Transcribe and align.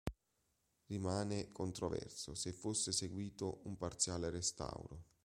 Rimane 0.87 1.51
controverso 1.51 2.33
se 2.33 2.51
fosse 2.53 2.91
seguito 2.91 3.59
un 3.65 3.77
parziale 3.77 4.31
restauro. 4.31 5.03